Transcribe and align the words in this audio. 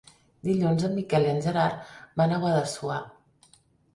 Dilluns 0.47 0.85
en 0.87 0.95
Miquel 0.99 1.25
i 1.27 1.29
en 1.33 1.41
Gerard 1.43 1.91
van 2.21 2.33
a 2.33 2.39
Guadassuar. 2.45 2.99